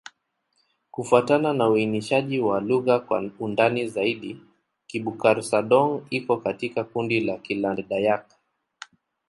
[0.91, 4.41] Kufuatana na uainishaji wa lugha kwa ndani zaidi,
[4.87, 8.25] Kibukar-Sadong iko katika kundi la Kiland-Dayak.